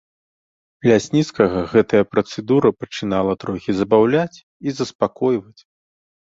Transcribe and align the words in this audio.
Лясніцкага 0.91 1.59
гэтая 1.73 2.01
працэдура 2.13 2.71
пачынала 2.85 3.37
трохі 3.45 3.71
забаўляць 3.81 4.37
і 4.67 4.75
заспакойваць. 4.79 5.61